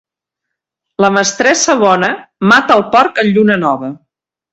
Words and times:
La 1.05 1.09
mestressa 1.17 1.75
bona 1.81 2.09
mata 2.53 2.77
el 2.79 2.87
porc 2.97 3.21
en 3.25 3.31
lluna 3.37 3.59
nova. 3.65 3.93